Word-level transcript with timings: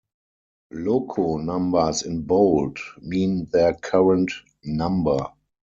Loco 0.71 1.37
numbers 1.37 2.01
in 2.01 2.23
bold 2.23 2.79
mean 3.01 3.45
their 3.53 3.75
current 3.75 4.31
number. 4.63 5.27